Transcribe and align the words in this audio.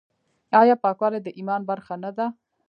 آیا 0.61 0.75
پاکوالی 0.83 1.19
د 1.23 1.27
ایمان 1.37 1.61
برخه 1.69 1.93
نه 2.03 2.11
ده؟ 2.17 2.25